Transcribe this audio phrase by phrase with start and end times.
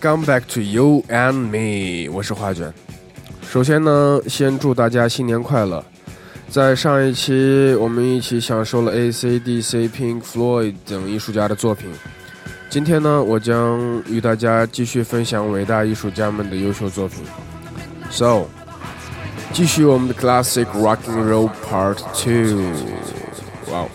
[0.00, 2.72] Come back to you and me，我是花卷。
[3.46, 5.84] 首先呢，先祝大家新年快乐。
[6.48, 11.90] 在上一期，我们一起享受了 AC/DC、Pink Floyd 等艺术家的作品。
[12.70, 17.18] 今天呢，我将与大家继续分享伟大艺术家们的优秀作品。
[18.10, 18.46] So，
[19.52, 22.56] 继续我们的 Classic Rock and Roll Part Two。
[23.70, 23.88] 哇哦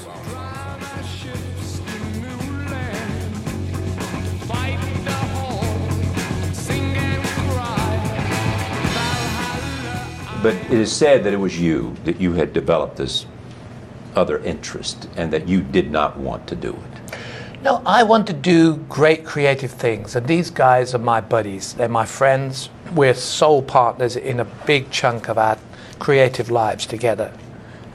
[10.45, 13.25] ！But it is said that it was you, that you had developed this
[14.15, 17.17] other interest and that you did not want to do it.
[17.63, 21.73] No, I want to do great creative things, and these guys are my buddies.
[21.73, 22.69] They're my friends.
[22.93, 25.57] We're soul partners in a big chunk of our
[25.97, 27.33] creative lives together.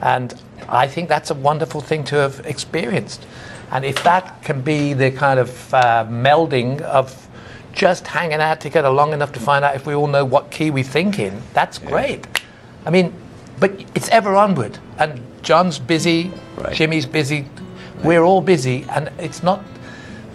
[0.01, 0.35] And
[0.67, 3.25] I think that's a wonderful thing to have experienced.
[3.71, 7.29] And if that can be the kind of uh, melding of
[7.71, 10.69] just hanging out together long enough to find out if we all know what key
[10.69, 12.40] we think in, that's great.
[12.84, 13.12] I mean,
[13.58, 14.78] but it's ever onward.
[14.98, 16.74] And John's busy, Right.
[16.74, 17.44] Jimmy's busy,
[18.02, 19.60] we're all busy, and it's not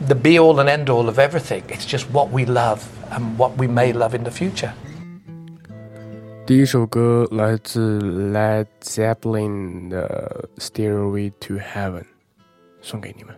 [0.07, 1.63] the be all and end all of everything.
[1.69, 4.73] It's just what we love and what we may love in the future.
[6.45, 12.03] 第一首歌来自 Led Zeppelin 的《Stairway to Heaven》，
[12.81, 13.33] 送给你们。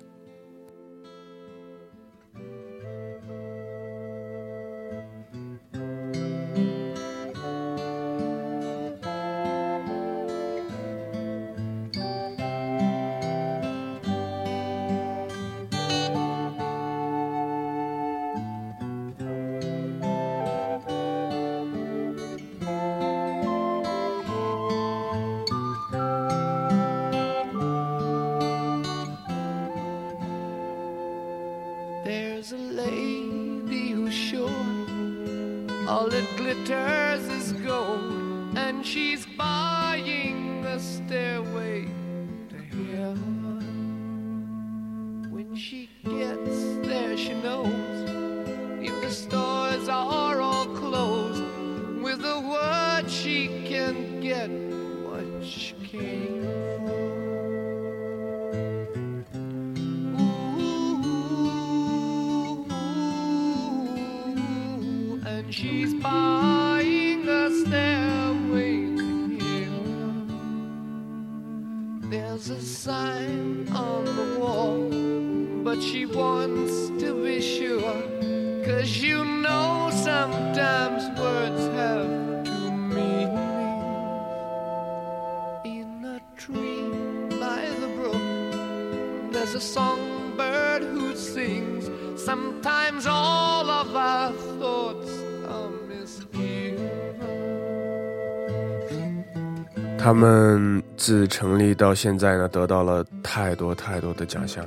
[100.09, 104.65] 他们自成立到现在呢，得到了太多太多的奖项。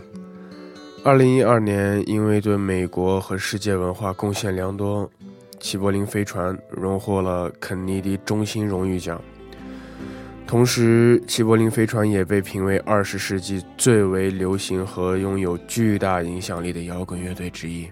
[1.04, 5.10] 二零一二年，因为对美国和世界文化贡献良多，
[5.60, 9.20] 齐柏林飞船荣获了肯尼迪中心荣誉奖。
[10.46, 17.90] 同时，齐柏林飞船也被评为二十世纪最为流行和拥有巨大影响力的摇滚乐队之一。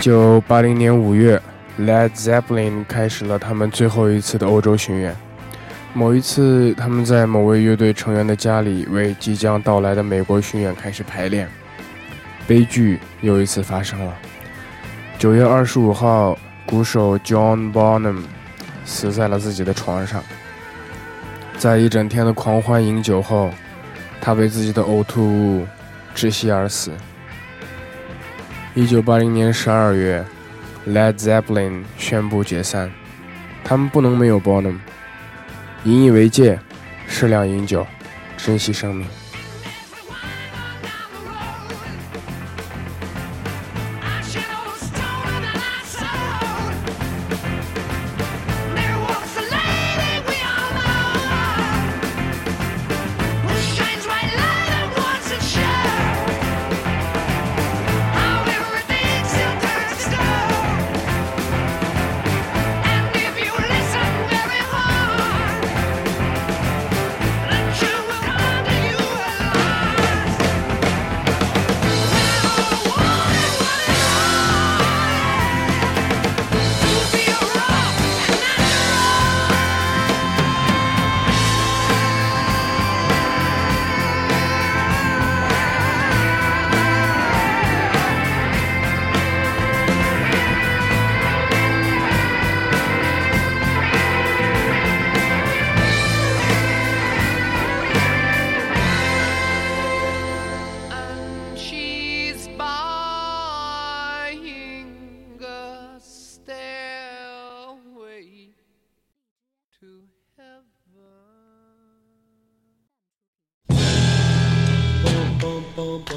[0.00, 1.40] 九八零年五月
[1.80, 5.16] ，Led Zeppelin 开始了他们最后一次的欧洲巡演。
[5.92, 11.48] 某一次，他们在某位乐队成员的家里为即将到来的美国巡演开始排练。
[12.46, 14.14] 悲剧又一次发生了。
[15.18, 18.22] 九月二十五号，鼓手 John Bonham
[18.84, 20.22] 死在了自己的床上。
[21.58, 23.50] 在一整天的狂欢饮酒后，
[24.20, 25.66] 他被自己的呕吐物
[26.14, 26.92] 窒息而死。
[28.76, 30.22] 一九八零年十二月
[30.86, 32.92] ，Led Zeppelin 宣布解散，
[33.64, 34.76] 他们不能没有 Bonham。
[35.84, 36.60] 引以为戒，
[37.08, 37.86] 适量饮酒，
[38.36, 39.06] 珍惜生命。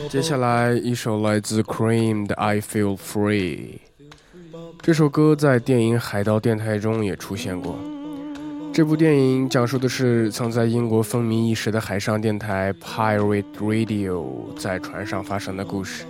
[0.09, 3.57] 接下来一首来自 Cream 的《I Feel Free》。
[4.81, 7.77] 这首歌在电影《海盗电台》中也出现过。
[8.71, 14.25] 这部电影讲述的是曾在英国风靡一时的海上电台 Pirate Radio
[14.57, 16.05] 在船上发生的故事。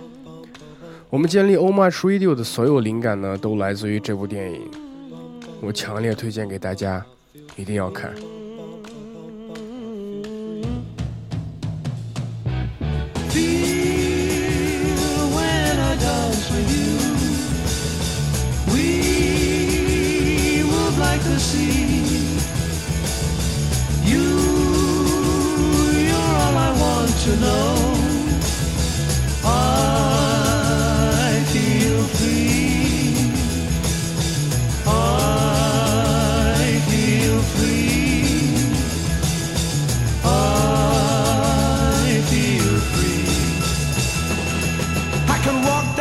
[1.08, 4.60] 我们建立 o m a c Radio 的所有灵感呢，都来自于这部电影。
[5.60, 7.04] 我强烈推荐给大家，
[7.56, 8.14] 一定要看。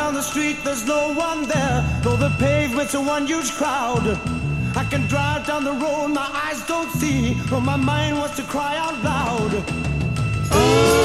[0.08, 1.82] down the street, there's no one there.
[2.02, 4.18] Though the pavement's a one huge crowd.
[4.76, 7.36] I can drive down the road, my eyes don't see.
[7.50, 9.52] But my mind wants to cry out loud.
[10.52, 11.00] Oh,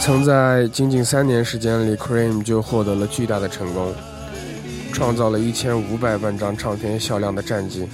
[0.00, 3.94] 曾在仅仅三年时间里，Cream 就获得了巨大的成功，
[4.99, 7.87] 创造了一千五百万张唱片销量的战绩，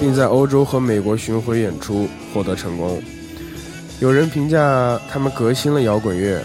[0.00, 3.00] 并在欧洲和美国巡回演出获得成功。
[4.00, 6.42] 有人评价他们革新了摇滚乐，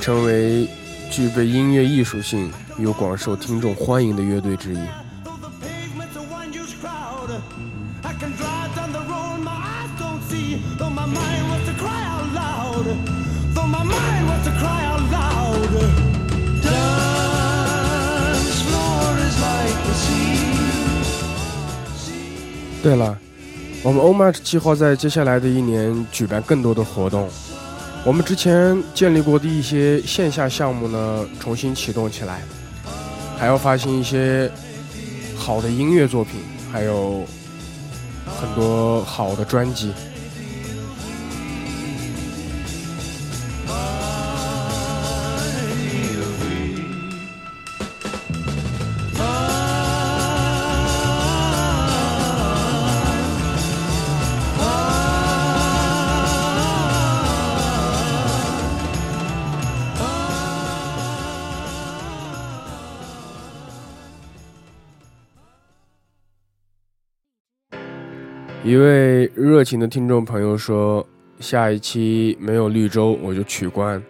[0.00, 0.68] 成为
[1.12, 4.78] 具备音乐艺术性又广受听众欢迎的乐队之一。
[22.82, 23.18] 对了，
[23.82, 27.28] 我们 OMAT 计划在接下来的一年举办更多的活动。
[28.04, 32.40] 我们之前建立过的一些线下项目呢，重新启动起来，
[33.36, 34.50] 还要发行一些
[35.36, 36.40] 好的音乐作品，
[36.72, 37.24] 还有
[38.40, 39.92] 很多好的专辑。
[68.78, 71.06] 位热情的听众朋友说
[71.40, 74.02] ：“下一期没有绿洲我就取关，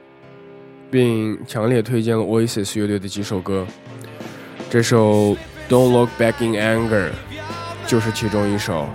[0.91, 3.67] 并强烈推荐了 Oasis 乐队的几首歌。
[4.69, 5.35] 这首
[5.69, 7.09] 《Don't Look Back in Anger》
[7.87, 8.89] 就是其中一首。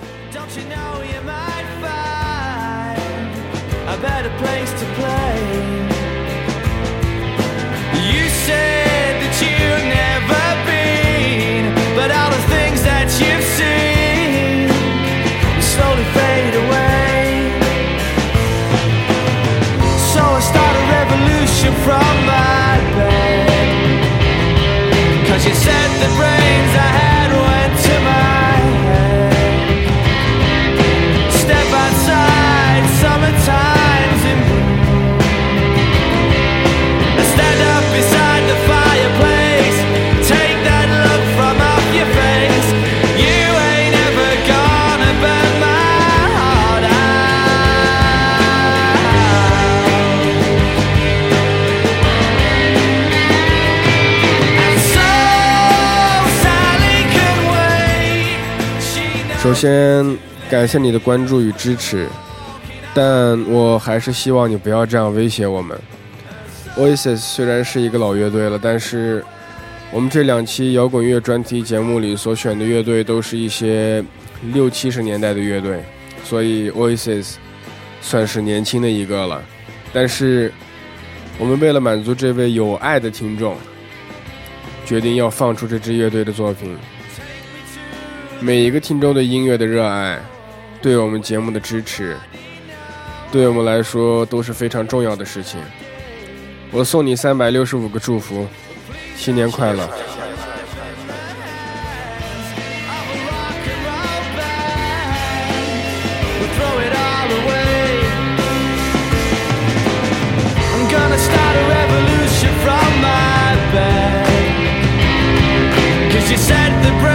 [59.53, 60.17] 首先，
[60.49, 62.07] 感谢你的关注与支持，
[62.91, 65.79] 但我还是希望你不要这样威胁我们。
[66.75, 69.23] Oasis 虽然是一个老乐队了，但是
[69.91, 74.03] 我们这两期摇滚乐专题节目里所选的乐队都是一些
[74.51, 75.83] 六七十年代的乐队，
[76.23, 77.35] 所以 Oasis
[78.01, 79.39] 算是年轻的一个了。
[79.93, 80.51] 但是
[81.37, 83.55] 我们为了满足这位有爱的听众，
[84.83, 86.75] 决定要放出这支乐队的作品。
[88.43, 90.19] 每一个听众对音乐的热爱，
[90.81, 92.17] 对我们节目的支持，
[93.31, 95.61] 对我们来说都是非常重要的事情。
[96.69, 98.45] 我送你三百六十五个祝福，
[99.15, 99.89] 新年快乐！of
[116.75, 117.12] a rock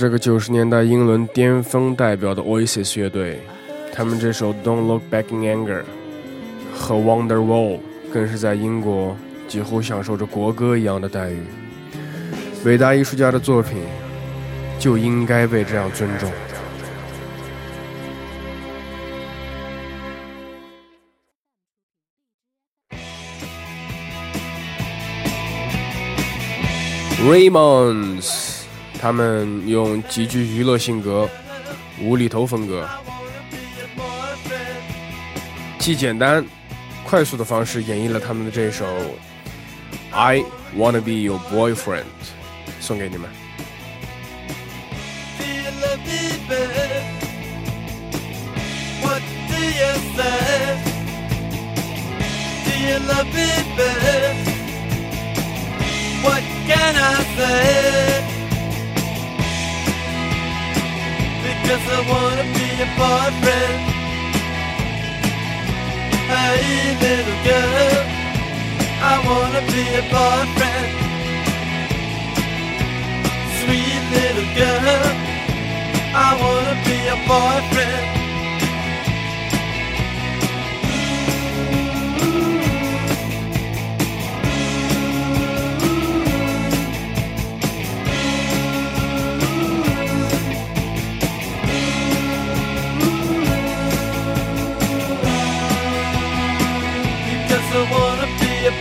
[0.00, 3.38] 这个九十年代英伦巅峰代表的 Oasis 乐队，
[3.92, 5.80] 他们这首《Don't Look Back in Anger》
[6.74, 7.76] 和《Wonderwall》
[8.10, 9.14] 更是在英国
[9.46, 11.42] 几乎享受着国歌一样的待遇。
[12.64, 13.82] 伟大艺术家的作品
[14.78, 16.32] 就应该被这样尊重。
[27.22, 28.49] Raymonds，
[29.00, 31.26] 他们用极具娱乐性格、
[32.02, 32.86] 无厘头风格，
[35.78, 36.44] 既简单、
[37.02, 38.84] 快速的方式演绎了他们的这首
[40.12, 40.44] 《I
[40.76, 42.02] Wanna Be Your Boyfriend》，
[42.78, 43.49] 送给你们。
[61.70, 63.80] Because I wanna be your boyfriend.
[66.26, 67.98] Hey, little girl,
[69.00, 70.90] I wanna be your boyfriend.
[73.60, 75.06] Sweet little girl,
[76.12, 78.19] I wanna be your boyfriend.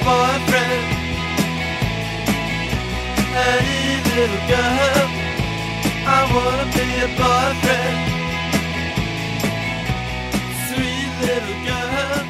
[0.09, 0.85] Boyfriend
[3.35, 5.07] Hey little girl
[6.05, 7.97] I wanna be your boyfriend.
[10.65, 12.25] Sweet little girl.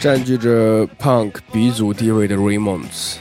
[0.00, 3.16] 占据着 punk 鼻祖地位的 Ramones，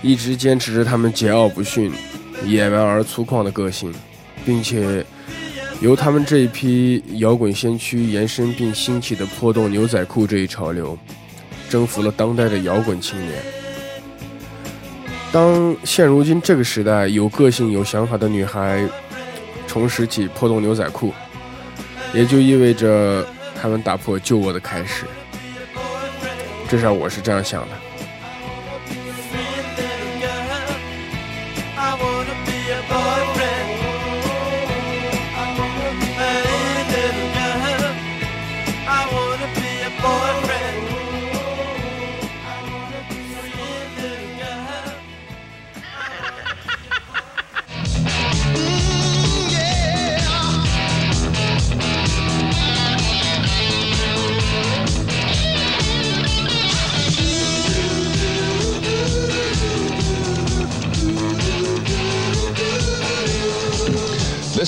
[0.00, 1.92] 一直坚持着他们桀骜不驯、
[2.46, 3.92] 野蛮而粗犷的个性，
[4.46, 5.04] 并且
[5.82, 10.98] 由他们这一批摇滚先驱延伸并兴起的破洞牛仔裤这一潮流，
[11.68, 13.42] 征服了当代的摇滚青年。
[15.30, 18.82] 当现如今这个时代有个性、有想法的女孩
[19.66, 21.12] 重拾起破洞牛仔裤，
[22.14, 25.04] 也就意味着他们打破旧我的开始。
[26.68, 27.87] 至少我是这样想的。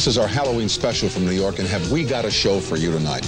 [0.00, 2.76] This is our Halloween special from New York, and have we got a show for
[2.76, 3.20] you tonight?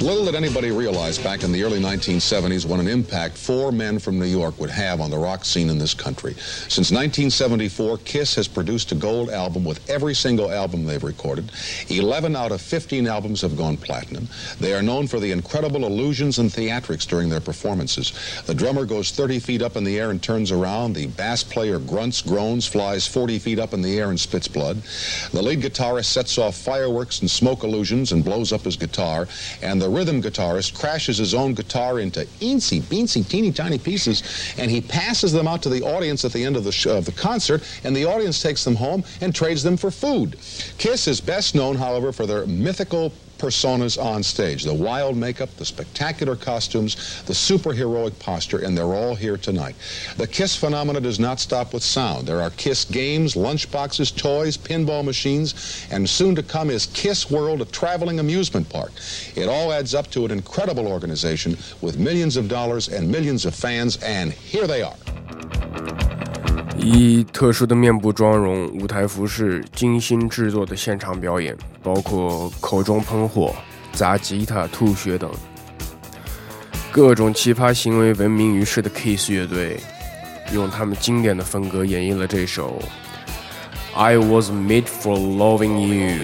[0.00, 4.16] Little did anybody realize back in the early 1970s what an impact four men from
[4.16, 6.34] New York would have on the rock scene in this country.
[6.34, 11.50] Since 1974, Kiss has produced a gold album with every single album they've recorded.
[11.88, 14.28] 11 out of 15 albums have gone platinum.
[14.60, 18.12] They are known for the incredible illusions and theatrics during their performances.
[18.46, 20.92] The drummer goes 30 feet up in the air and turns around.
[20.92, 24.80] The bass player grunts, groans, flies 40 feet up in the air and spits blood.
[25.32, 29.26] The lead guitarist sets off fireworks and smoke illusions and blows up his guitar.
[29.62, 34.22] And the rhythm guitarist crashes his own guitar into eensy, beensy, teeny tiny pieces,
[34.58, 37.06] and he passes them out to the audience at the end of the, sh- of
[37.06, 40.36] the concert, and the audience takes them home and trades them for food.
[40.76, 45.64] Kiss is best known, however, for their mythical personas on stage the wild makeup, the
[45.64, 49.74] spectacular costumes, the superheroic posture, and they're all here tonight.
[50.16, 52.26] The Kiss phenomena does not stop with sound.
[52.26, 57.62] There are Kiss games, lunchboxes, toys, pinball machines, and soon to come is Kiss World,
[57.62, 58.92] a traveling amusement park.
[59.34, 63.54] It all adds up to an incredible organization with millions of dollars and millions of
[63.54, 66.29] fans, and here they are.
[66.82, 73.54] 一特殊的面部妆容、舞台服饰、精心制作的现场表演，包括口中喷火、
[73.92, 75.30] 砸吉他、吐血等
[76.90, 79.78] 各种奇葩行为闻名于世的 Kiss 乐队，
[80.54, 82.82] 用他们经典的风格演绎了这首
[83.94, 86.16] 《I Was Made for Loving You》。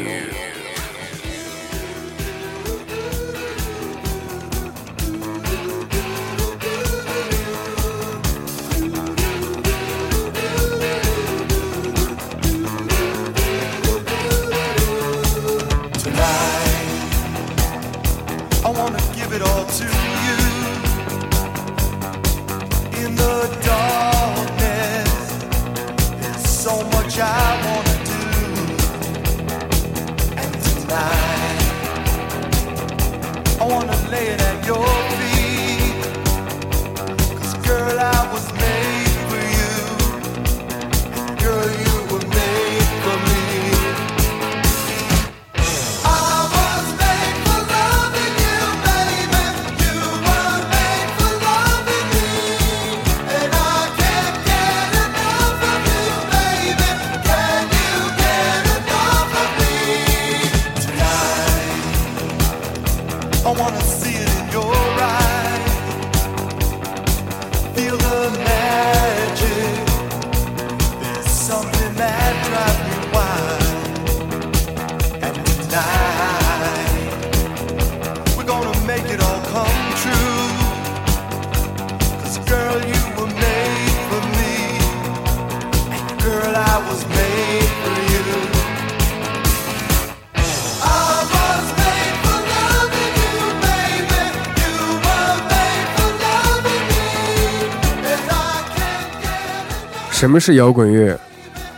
[100.27, 101.17] 什么是摇滚乐？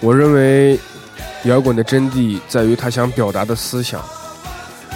[0.00, 0.80] 我认为，
[1.44, 4.02] 摇滚的真谛在于他想表达的思想。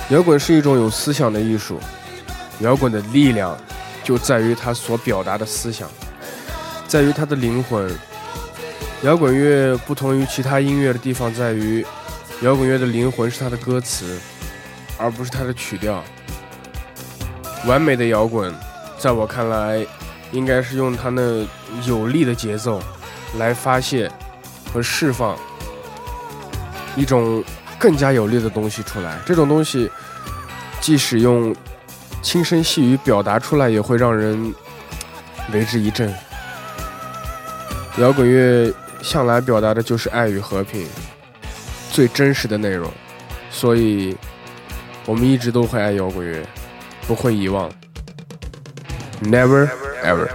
[0.08, 1.78] 摇滚是一种有思想的艺术，
[2.60, 3.54] 摇滚的力量
[4.02, 5.86] 就在于他所表达的思想，
[6.88, 7.94] 在于他的灵魂。
[9.02, 11.84] 摇滚乐不同于其他音乐的地方在于，
[12.40, 14.18] 摇滚乐的灵魂是它的歌词，
[14.96, 16.02] 而不是它的曲调。
[17.66, 18.50] 完美的摇滚，
[18.98, 19.86] 在我看来，
[20.30, 21.46] 应该是用它那
[21.86, 22.82] 有力的节奏
[23.38, 24.10] 来发泄
[24.72, 25.36] 和释放
[26.96, 27.42] 一种
[27.78, 29.18] 更加有力的东西出来。
[29.26, 29.90] 这种东西，
[30.80, 31.54] 即使用
[32.22, 34.54] 轻声细语表达出来，也会让人
[35.52, 36.12] 为之一振。
[37.98, 38.72] 摇滚乐。
[39.02, 40.86] 向来表达的就是爱与和平，
[41.90, 42.88] 最真实的内容，
[43.50, 44.16] 所以，
[45.06, 46.40] 我们一直都会爱摇滚乐，
[47.08, 47.68] 不会遗忘
[49.20, 49.68] ，Never
[50.04, 50.28] ever。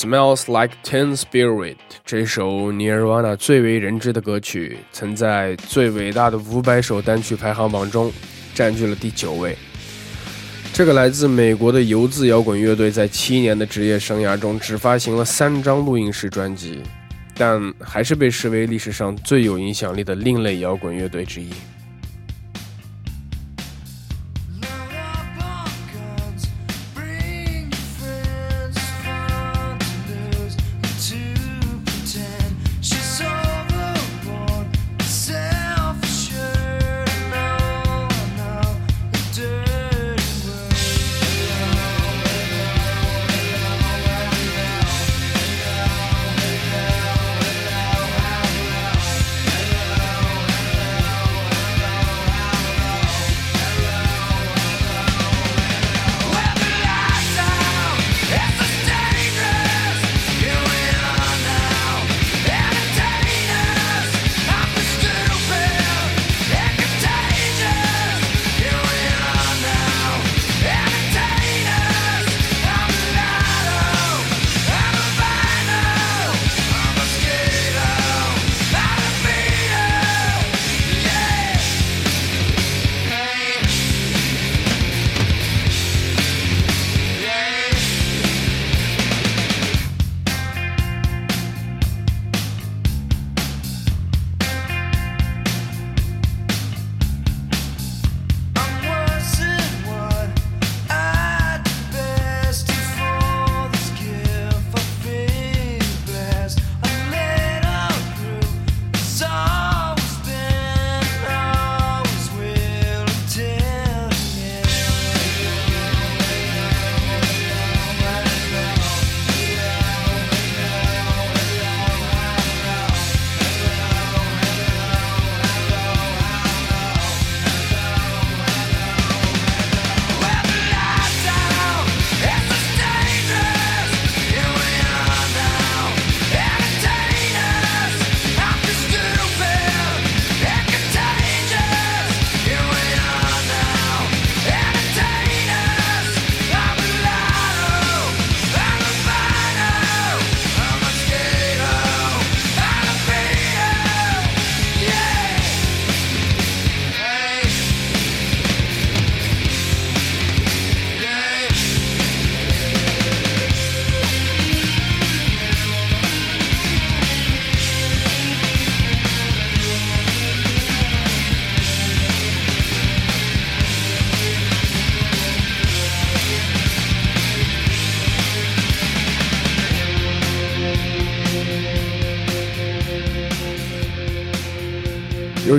[0.00, 8.10] Smells like Teen Spirit 这首 Nirvana 最为人知的歌曲，曾在最伟大的五百首单曲排行榜中
[8.54, 9.54] 占据了第九位。
[10.72, 16.80] 这个来自美国的游子摇滚乐队在七年的职业生涯中只发行了三张录音室专辑，
[17.36, 21.50] 但还是被视为历史上最有影响力的另类摇滚乐队之一。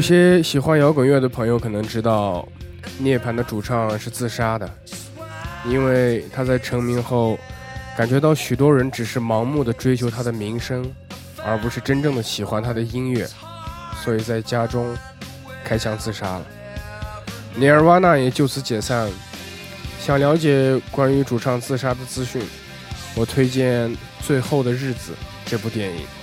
[0.02, 2.44] 有些喜欢摇滚乐的朋友可能知道，
[2.98, 4.68] 涅槃的主唱是自杀的，
[5.64, 7.38] 因为他在成名后，
[7.96, 10.92] 感觉到许多人只是盲目的追求他的名声，
[11.46, 13.28] 而不是真正的喜欢他的音乐，
[14.04, 14.98] 所以在家中
[15.64, 16.46] 开枪自杀了。
[17.56, 19.08] Nirvana 也就此解散。
[20.00, 22.42] 想了解关于主唱自杀的资讯，
[23.14, 23.88] 我推荐
[24.20, 25.12] 《最后的日子》
[25.46, 26.21] 这部电影。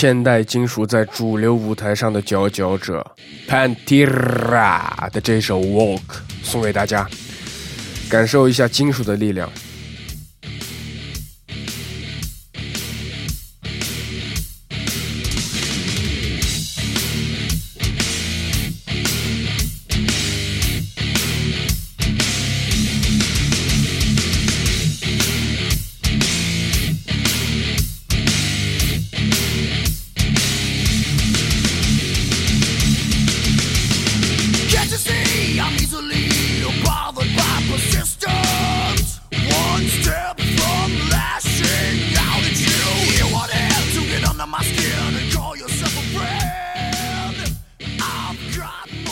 [0.00, 3.06] 现代金属在主流舞台上的佼佼者
[3.46, 5.98] ，Pantera 的这首《Walk》
[6.42, 7.06] 送给大家，
[8.08, 9.52] 感受一下金属的力量。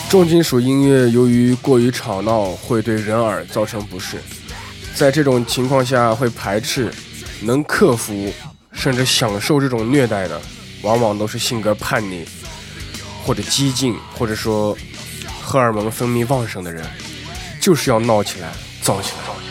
[0.09, 4.17] 重金属音乐由于过于吵闹，会对人耳造成不适。
[4.95, 6.91] 在这种情况下，会排斥。
[7.41, 8.33] 能克服
[8.73, 10.41] 甚至享受这种虐待的，
[10.81, 12.25] 往往都是性格叛逆，
[13.23, 14.75] 或者激进，或者说
[15.41, 16.83] 荷尔蒙分泌旺盛的人，
[17.61, 19.48] 就是要闹起来，造起来。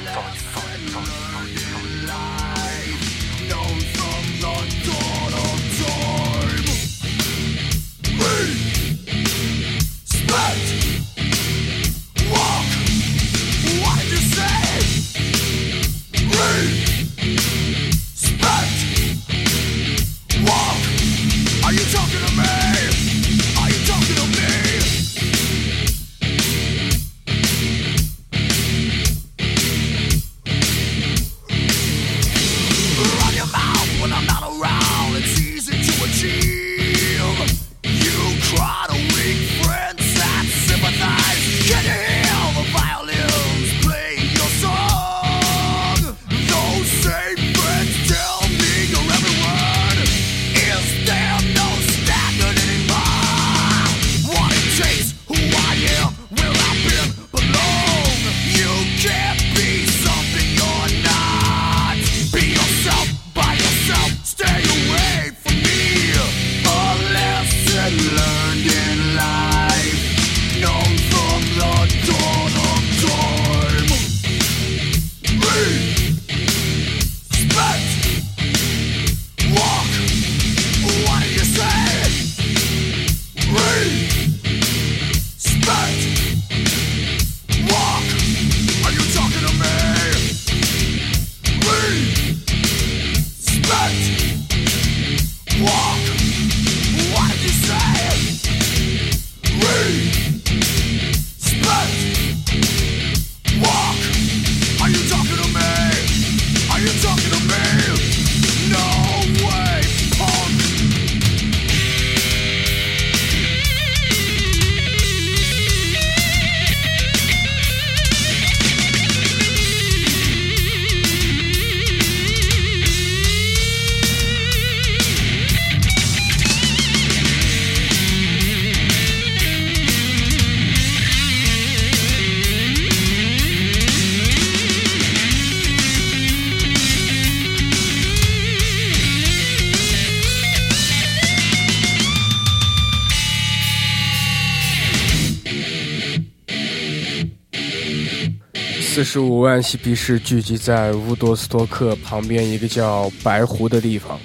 [149.10, 154.20] 十五万嬉皮士聚集在乌多斯托克旁边一个叫白湖的地方，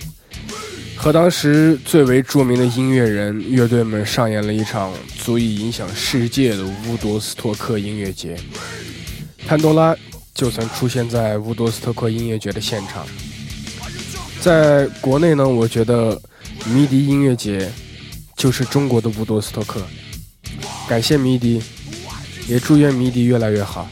[0.93, 8.36] 和当时最为著名的音乐人乐队们上演了一场足以影响世界的乌多斯托克音乐节。
[9.48, 9.96] 潘多拉
[10.36, 13.08] 就曾出现在乌多斯托克音乐节的现场。
[14.41, 16.22] 在国内呢，我觉得
[16.65, 17.72] 迷笛音乐节
[18.36, 19.82] 就是中国的乌多斯托克。
[20.89, 21.63] 感谢迷笛，
[22.50, 23.89] 也祝愿迷笛越来越好。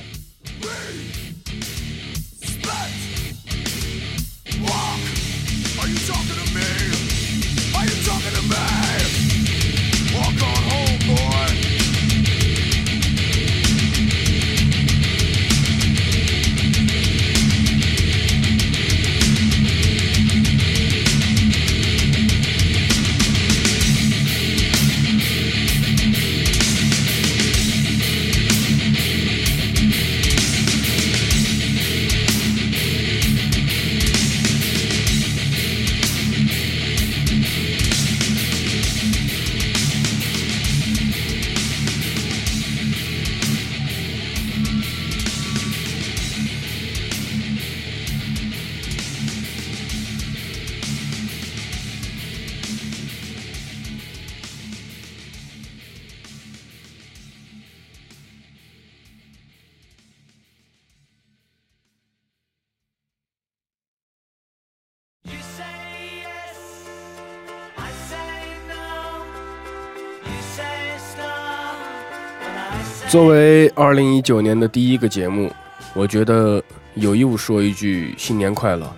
[73.12, 75.52] 作为二零一九年的第一个节目，
[75.94, 78.90] 我觉得有义务说一句新年快乐。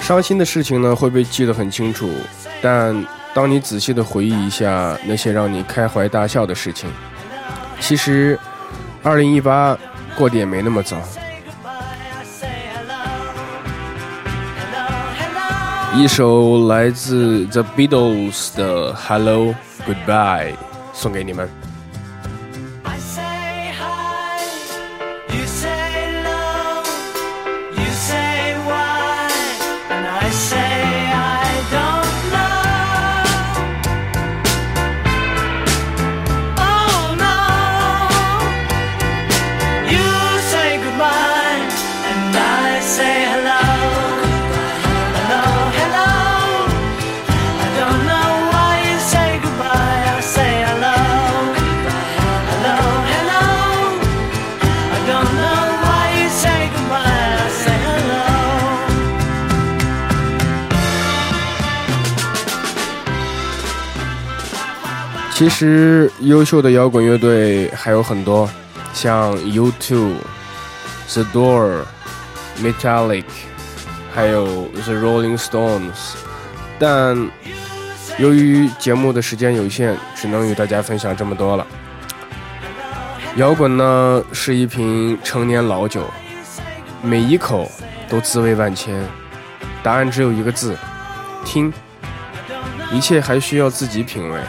[0.00, 2.10] 伤心的事情呢会被记得很清楚，
[2.60, 6.90] 但当你仔细的回忆一下那些让你开怀大笑的事情，
[7.78, 8.36] 其实
[9.04, 9.78] 二零一八
[10.16, 10.96] 过得也没那么早。
[10.96, 12.98] I say hello,
[14.58, 16.02] hello, hello.
[16.02, 19.54] 一首来自 The Beatles 的《Hello
[19.86, 20.54] Goodbye》
[20.92, 21.48] 送给你们。
[65.42, 68.48] 其实优秀的摇滚乐队还有很多，
[68.94, 70.12] 像 U2、
[71.12, 71.80] The Door、
[72.60, 73.24] Metallic，
[74.14, 76.14] 还有 The Rolling Stones。
[76.78, 77.28] 但
[78.18, 81.66] 由于节目的时间有限，只能与大家分享这么多了。
[83.34, 86.08] 摇滚呢是一瓶陈年老酒，
[87.02, 87.68] 每一口
[88.08, 89.04] 都滋味万千。
[89.82, 90.78] 答案只有一个字：
[91.44, 91.72] 听。
[92.92, 94.40] 一切还需要自己品味。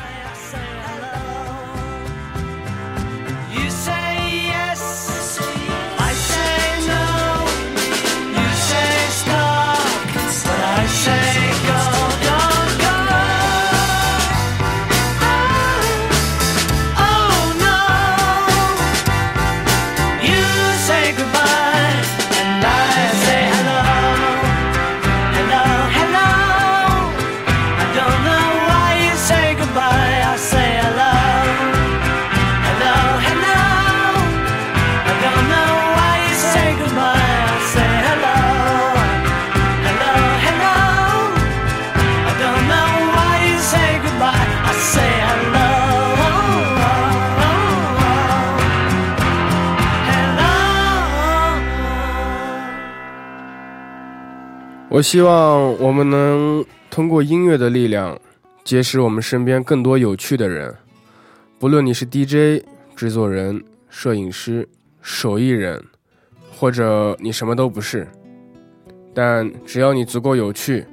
[54.94, 58.16] 我希望我们能通过音乐的力量，
[58.64, 60.72] 结识我们身边更多有趣的人。
[61.58, 62.64] 不论你是 DJ、
[62.96, 64.70] 制作人、摄影师、
[65.02, 65.84] 手艺人，
[66.56, 68.08] 或者你什么都不是，
[69.16, 70.86] 但只要你足够有趣，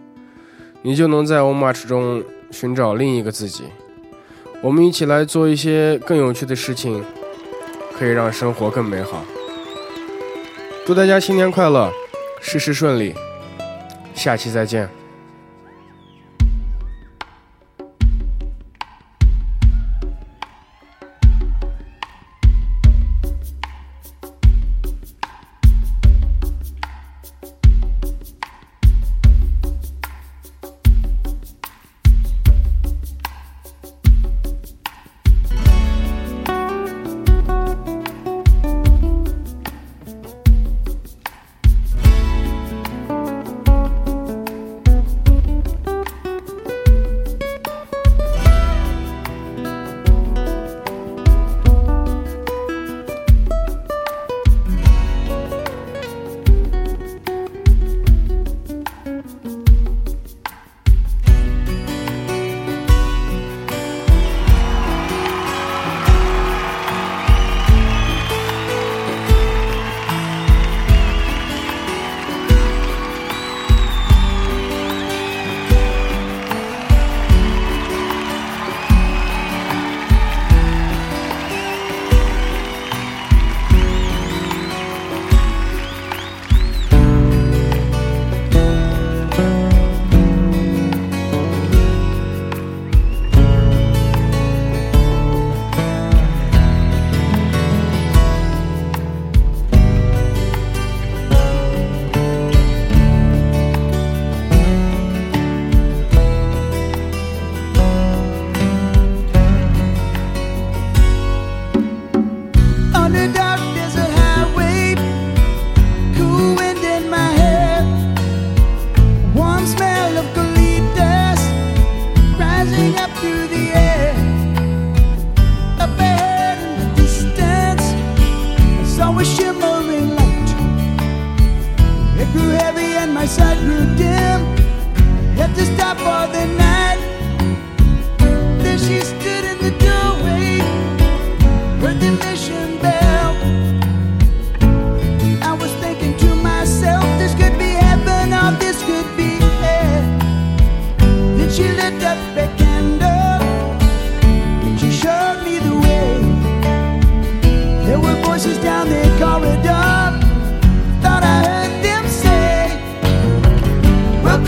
[0.80, 3.64] 你就能在 Omarch 中寻找另一个自己。
[4.62, 7.04] 我们一起来做一些更有趣的事情，
[7.98, 9.22] 可以让生活更美好。
[10.86, 11.92] 祝大家新年快乐，
[12.40, 13.14] 事事顺利。
[14.20, 14.99] 下期再见。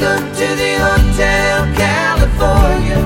[0.02, 2.98] Welcome to the Hotel California.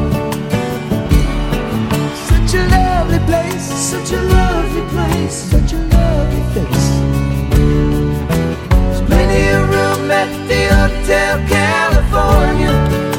[2.24, 6.88] Such a lovely place, such a lovely place, such a lovely place.
[8.70, 13.15] There's plenty of room at the Hotel California.